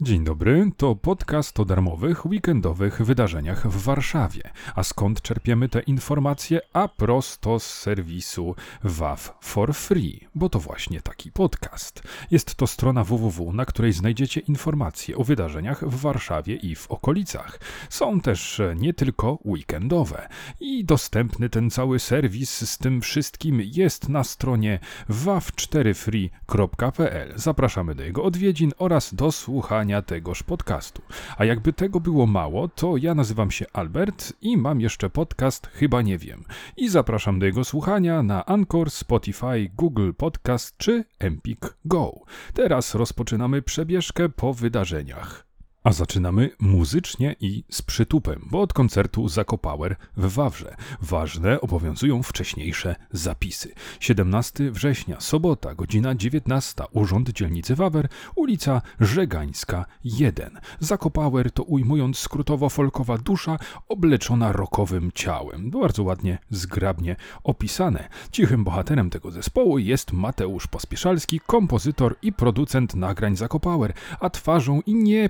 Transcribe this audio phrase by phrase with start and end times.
[0.00, 4.42] Dzień dobry, to podcast o darmowych, weekendowych wydarzeniach w Warszawie.
[4.74, 6.60] A skąd czerpiemy te informacje?
[6.72, 12.02] A prosto z serwisu WAF for Free, bo to właśnie taki podcast.
[12.30, 17.60] Jest to strona www, na której znajdziecie informacje o wydarzeniach w Warszawie i w okolicach.
[17.90, 20.28] Są też nie tylko weekendowe.
[20.60, 24.78] I dostępny ten cały serwis z tym wszystkim jest na stronie
[25.10, 27.32] waf4free.pl.
[27.36, 31.02] Zapraszamy do jego odwiedzin oraz do słuchania tegoż podcastu.
[31.36, 36.02] A jakby tego było mało, to ja nazywam się Albert i mam jeszcze podcast Chyba
[36.02, 36.44] Nie Wiem.
[36.76, 42.12] I zapraszam do jego słuchania na Anchor, Spotify, Google Podcast czy Empik Go.
[42.54, 45.47] Teraz rozpoczynamy przebieżkę po wydarzeniach.
[45.84, 52.96] A zaczynamy muzycznie i z przytupem, bo od koncertu Zakopower w Wawrze ważne obowiązują wcześniejsze
[53.12, 53.72] zapisy.
[54.00, 60.58] 17 września, sobota, godzina 19, Urząd Dzielnicy Wawer, ulica Żegańska 1.
[60.80, 65.70] Zakopower to ujmując skrótowo folkowa dusza obleczona rokowym ciałem.
[65.70, 68.08] Bardzo ładnie, zgrabnie opisane.
[68.30, 74.94] Cichym bohaterem tego zespołu jest Mateusz Pospieszalski, kompozytor i producent nagrań Zakopower, a twarzą i
[74.94, 75.28] nie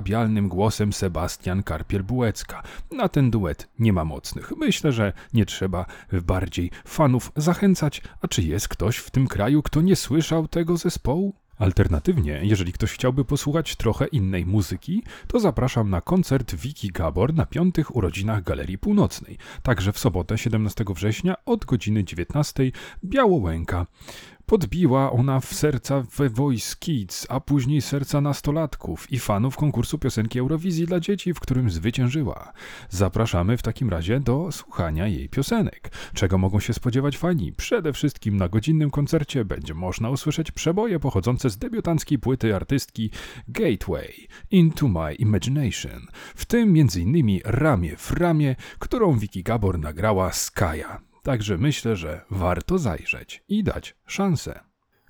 [0.00, 2.62] nieobrabialnym głosem Sebastian Karpiel-Bułecka.
[2.90, 4.52] Na ten duet nie ma mocnych.
[4.56, 5.86] Myślę, że nie trzeba
[6.22, 8.02] bardziej fanów zachęcać.
[8.22, 11.34] A czy jest ktoś w tym kraju, kto nie słyszał tego zespołu?
[11.58, 17.46] Alternatywnie, jeżeli ktoś chciałby posłuchać trochę innej muzyki, to zapraszam na koncert Wiki Gabor na
[17.46, 19.38] piątych urodzinach Galerii Północnej.
[19.62, 22.72] Także w sobotę 17 września od godziny 19
[23.04, 23.86] Białołęka.
[24.50, 30.38] Podbiła ona w serca The Voice Kids, a później serca nastolatków i fanów konkursu piosenki
[30.38, 32.52] Eurowizji dla dzieci, w którym zwyciężyła.
[32.88, 35.92] Zapraszamy w takim razie do słuchania jej piosenek.
[36.14, 37.52] Czego mogą się spodziewać fani?
[37.52, 43.10] Przede wszystkim na godzinnym koncercie będzie można usłyszeć przeboje pochodzące z debiutanckiej płyty artystki
[43.48, 47.40] Gateway Into My Imagination, w tym m.in.
[47.44, 51.09] Ramię w ramię, którą Vicky Gabor nagrała z Kaja.
[51.22, 54.60] Także myślę, że warto zajrzeć i dać szansę.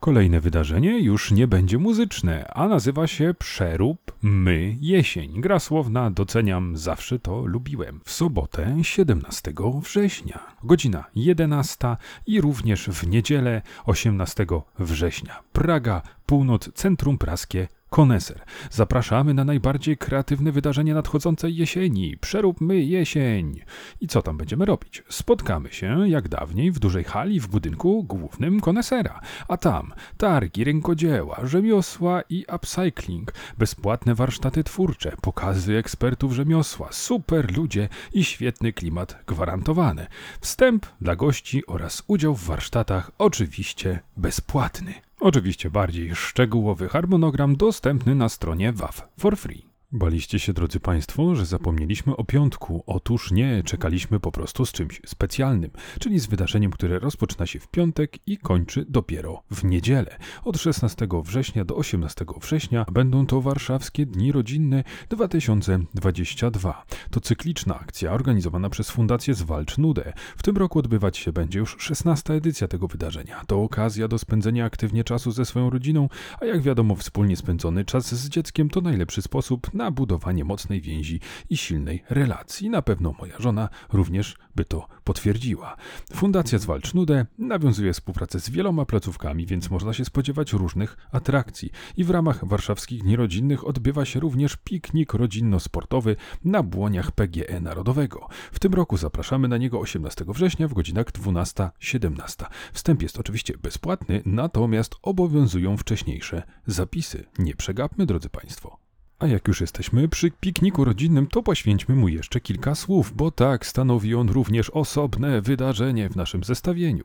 [0.00, 5.40] Kolejne wydarzenie już nie będzie muzyczne, a nazywa się Przerób My Jesień.
[5.40, 8.00] Gra słowna doceniam, zawsze to lubiłem.
[8.04, 14.46] W sobotę 17 września, godzina 11 i również w niedzielę 18
[14.78, 15.42] września.
[15.52, 18.40] Praga, północ, centrum praskie Koneser.
[18.70, 22.16] Zapraszamy na najbardziej kreatywne wydarzenie nadchodzącej jesieni.
[22.20, 23.60] Przeróbmy jesień.
[24.00, 25.02] I co tam będziemy robić?
[25.08, 29.20] Spotkamy się, jak dawniej, w dużej hali w budynku głównym Konesera.
[29.48, 37.88] A tam targi, rękodzieła, rzemiosła i upcycling, bezpłatne warsztaty twórcze, pokazy ekspertów rzemiosła, super ludzie
[38.12, 40.06] i świetny klimat gwarantowany.
[40.40, 44.94] Wstęp dla gości oraz udział w warsztatach oczywiście bezpłatny.
[45.20, 49.75] Oczywiście bardziej szczegółowy harmonogram dostępny na stronie WAF for free.
[49.96, 52.84] Baliście się, drodzy Państwo, że zapomnieliśmy o piątku.
[52.86, 55.70] Otóż nie, czekaliśmy po prostu z czymś specjalnym,
[56.00, 60.18] czyli z wydarzeniem, które rozpoczyna się w piątek i kończy dopiero w niedzielę.
[60.44, 66.84] Od 16 września do 18 września będą to Warszawskie Dni Rodzinne 2022.
[67.10, 70.12] To cykliczna akcja organizowana przez Fundację Zwalcz Nudę.
[70.36, 73.42] W tym roku odbywać się będzie już 16 edycja tego wydarzenia.
[73.46, 76.08] To okazja do spędzenia aktywnie czasu ze swoją rodziną,
[76.40, 81.20] a jak wiadomo, wspólnie spędzony czas z dzieckiem to najlepszy sposób na budowanie mocnej więzi
[81.50, 82.70] i silnej relacji.
[82.70, 85.76] Na pewno moja żona również by to potwierdziła.
[86.14, 91.70] Fundacja Zwalcz Nudę nawiązuje współpracę z wieloma placówkami, więc można się spodziewać różnych atrakcji.
[91.96, 98.28] I w ramach warszawskich dni rodzinnych odbywa się również piknik rodzinno-sportowy na błoniach PGE Narodowego.
[98.52, 102.44] W tym roku zapraszamy na niego 18 września w godzinach 12-17.
[102.72, 107.24] Wstęp jest oczywiście bezpłatny, natomiast obowiązują wcześniejsze zapisy.
[107.38, 108.85] Nie przegapmy, drodzy Państwo.
[109.18, 113.66] A jak już jesteśmy przy pikniku rodzinnym, to poświęćmy mu jeszcze kilka słów, bo tak
[113.66, 117.04] stanowi on również osobne wydarzenie w naszym zestawieniu.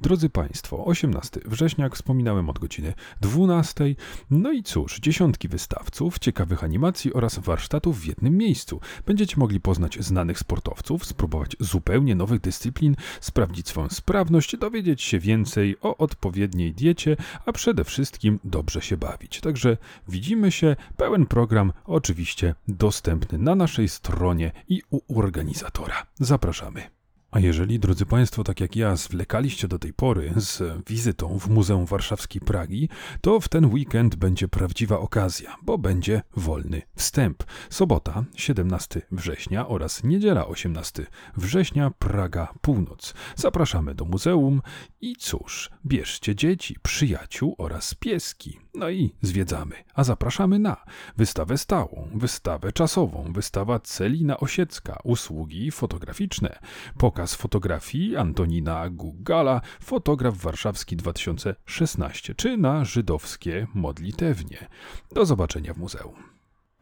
[0.00, 3.94] Drodzy Państwo, 18 września, jak wspominałem, od godziny 12.
[4.30, 8.80] No i cóż, dziesiątki wystawców, ciekawych animacji oraz warsztatów w jednym miejscu.
[9.06, 15.76] Będziecie mogli poznać znanych sportowców, spróbować zupełnie nowych dyscyplin, sprawdzić swoją sprawność, dowiedzieć się więcej
[15.80, 17.16] o odpowiedniej diecie,
[17.46, 19.40] a przede wszystkim dobrze się bawić.
[19.40, 19.76] Także
[20.08, 26.06] widzimy się, pełen program program oczywiście dostępny na naszej stronie i u organizatora.
[26.20, 27.01] Zapraszamy.
[27.32, 31.86] A jeżeli, drodzy Państwo, tak jak ja, zwlekaliście do tej pory z wizytą w Muzeum
[31.86, 32.88] Warszawskiej Pragi,
[33.20, 37.44] to w ten weekend będzie prawdziwa okazja, bo będzie wolny wstęp.
[37.70, 41.06] Sobota, 17 września oraz niedziela, 18
[41.36, 43.14] września, Praga Północ.
[43.36, 44.62] Zapraszamy do muzeum
[45.00, 48.58] i cóż, bierzcie dzieci, przyjaciół oraz pieski.
[48.74, 50.76] No i zwiedzamy, a zapraszamy na
[51.16, 56.58] wystawę stałą, wystawę czasową, wystawa Celina Osiecka, usługi fotograficzne,
[56.98, 64.68] pokaz fotografii Antonina Gugala, fotograf warszawski 2016, czy na żydowskie modlitewnie.
[65.12, 66.31] Do zobaczenia w muzeum.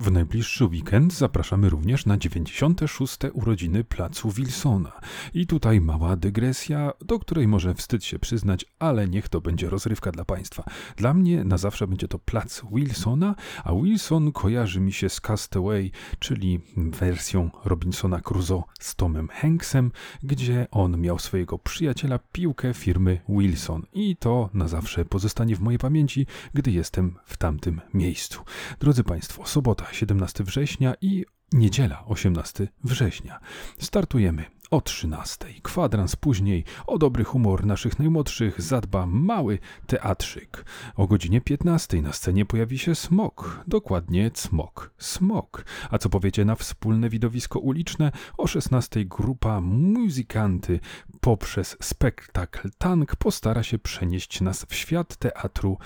[0.00, 3.19] W najbliższy weekend zapraszamy również na 96.
[3.32, 4.93] urodziny placu Wilsona.
[5.35, 10.12] I tutaj mała dygresja, do której może wstyd się przyznać, ale niech to będzie rozrywka
[10.12, 10.64] dla Państwa.
[10.97, 15.91] Dla mnie na zawsze będzie to plac Wilsona, a Wilson kojarzy mi się z Castaway,
[16.19, 19.93] czyli wersją Robinsona Crusoe z Tomem Hanksem,
[20.23, 23.82] gdzie on miał swojego przyjaciela piłkę firmy Wilson.
[23.93, 28.44] I to na zawsze pozostanie w mojej pamięci, gdy jestem w tamtym miejscu.
[28.81, 33.40] Drodzy Państwo, sobota 17 września i niedziela 18 września.
[33.78, 35.46] Startujemy o 13.
[35.62, 40.64] Kwadrans później o dobry humor naszych najmłodszych zadba mały teatrzyk.
[40.96, 45.64] O godzinie 15 na scenie pojawi się smok, dokładnie cmok, smok.
[45.90, 48.12] A co powiecie na wspólne widowisko uliczne?
[48.38, 50.81] O 16 grupa muzykanty
[51.20, 55.78] poprzez spektakl Tank postara się przenieść nas w świat teatru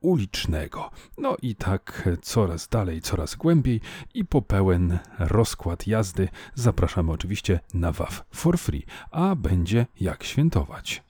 [0.00, 0.90] ulicznego.
[1.18, 3.80] No i tak coraz dalej, coraz głębiej
[4.14, 11.07] i po pełen rozkład jazdy zapraszamy oczywiście na WAF for free, a będzie jak świętować.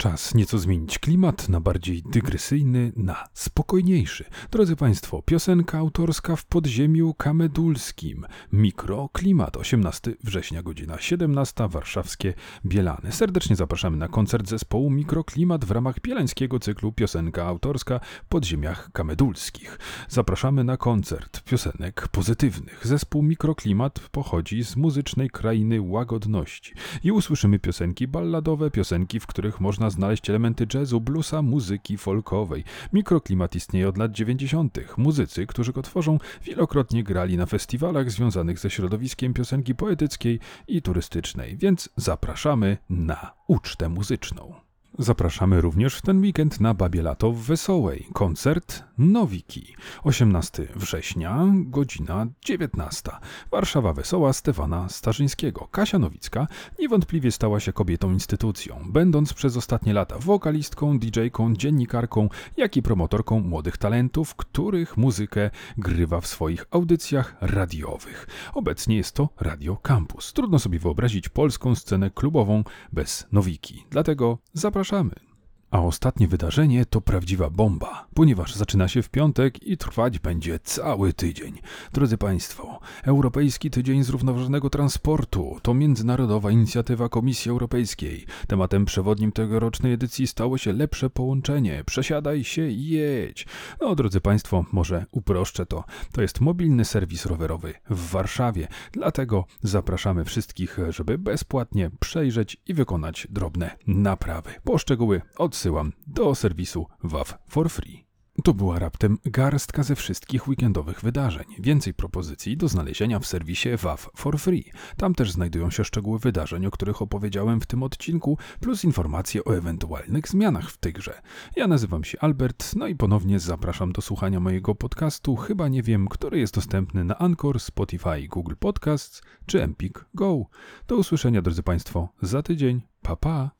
[0.00, 4.24] Czas nieco zmienić klimat na bardziej dygresyjny, na spokojniejszy.
[4.50, 8.26] Drodzy Państwo, piosenka autorska w podziemiu kamedulskim.
[8.52, 12.34] Mikroklimat, 18 września, godzina 17, warszawskie
[12.66, 13.12] Bielany.
[13.12, 19.78] Serdecznie zapraszamy na koncert zespołu Mikroklimat w ramach bielańskiego cyklu Piosenka autorska w podziemiach kamedulskich.
[20.08, 22.86] Zapraszamy na koncert piosenek pozytywnych.
[22.86, 26.74] Zespół Mikroklimat pochodzi z muzycznej krainy łagodności
[27.04, 32.64] i usłyszymy piosenki balladowe, piosenki, w których można znaleźć elementy jazzu, bluesa, muzyki folkowej.
[32.92, 34.78] Mikroklimat istnieje od lat 90.
[34.96, 41.56] Muzycy, którzy go tworzą, wielokrotnie grali na festiwalach związanych ze środowiskiem piosenki poetyckiej i turystycznej,
[41.56, 44.69] więc zapraszamy na ucztę muzyczną.
[44.98, 48.06] Zapraszamy również w ten weekend na Babie Lato w Wesołej.
[48.12, 49.74] Koncert Nowiki.
[50.02, 53.10] 18 września, godzina 19.
[53.50, 55.68] Warszawa Wesoła Stefana Starzyńskiego.
[55.70, 56.46] Kasia Nowicka
[56.78, 63.40] niewątpliwie stała się kobietą instytucją, będąc przez ostatnie lata wokalistką, DJ-ką, dziennikarką, jak i promotorką
[63.40, 68.26] młodych talentów, których muzykę grywa w swoich audycjach radiowych.
[68.54, 70.32] Obecnie jest to Radio Campus.
[70.32, 73.86] Trudno sobie wyobrazić polską scenę klubową bez Nowiki.
[73.90, 75.29] Dlatego zapraszamy zapraszamy.
[75.70, 81.12] A ostatnie wydarzenie to prawdziwa bomba, ponieważ zaczyna się w piątek i trwać będzie cały
[81.12, 81.58] tydzień.
[81.92, 88.26] Drodzy Państwo, Europejski Tydzień Zrównoważonego Transportu to międzynarodowa inicjatywa Komisji Europejskiej.
[88.46, 91.84] Tematem przewodnim tegorocznej edycji stało się lepsze połączenie.
[91.86, 93.46] Przesiadaj się i jedź.
[93.80, 95.84] No, drodzy Państwo, może uproszczę to.
[96.12, 98.68] To jest mobilny serwis rowerowy w Warszawie.
[98.92, 104.50] Dlatego zapraszamy wszystkich, żeby bezpłatnie przejrzeć i wykonać drobne naprawy.
[104.64, 108.06] Poszczegóły od odsyłam do serwisu WAF for free.
[108.44, 111.44] To była raptem garstka ze wszystkich weekendowych wydarzeń.
[111.58, 114.72] Więcej propozycji do znalezienia w serwisie WAF for free.
[114.96, 119.56] Tam też znajdują się szczegóły wydarzeń, o których opowiedziałem w tym odcinku, plus informacje o
[119.56, 121.22] ewentualnych zmianach w tej grze.
[121.56, 125.36] Ja nazywam się Albert, no i ponownie zapraszam do słuchania mojego podcastu.
[125.36, 130.44] Chyba nie wiem, który jest dostępny na Anchor, Spotify, Google Podcasts czy Empik Go.
[130.86, 132.82] Do usłyszenia, drodzy Państwo, za tydzień.
[133.02, 133.59] Pa, pa!